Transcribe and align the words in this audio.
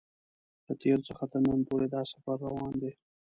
له 0.65 0.73
تېر 0.81 0.99
څخه 1.07 1.23
تر 1.31 1.41
نن 1.47 1.59
پورې 1.69 1.87
دا 1.93 2.01
سفر 2.11 2.35
روان 2.47 2.73
دی. 2.81 2.91